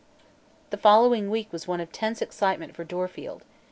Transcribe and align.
The 0.71 0.77
following 0.81 1.29
week 1.29 1.53
was 1.53 1.67
one 1.67 1.79
of 1.79 1.91
tense 1.91 2.23
excitement 2.23 2.75
for 2.75 2.83
Dorfield. 2.83 3.43